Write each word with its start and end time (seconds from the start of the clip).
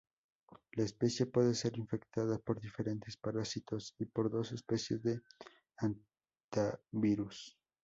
La 0.71 0.83
especie 0.83 1.27
puede 1.27 1.53
ser 1.53 1.77
infectada 1.77 2.39
por 2.39 2.59
diferentes 2.59 3.17
parásitos 3.17 3.93
y 3.99 4.05
por 4.05 4.31
dos 4.31 4.51
especies 4.51 5.03
de 5.03 5.21
"hantavirus". 5.77 7.55